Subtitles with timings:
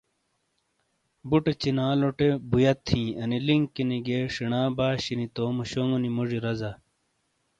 [1.29, 6.71] بُٹے چِینالوٹے بُویت ہِیں، انی لِنکینی (Link) گِئیے ݜِیݨا باشِینی تومو شونگو نی موڙی رزا۔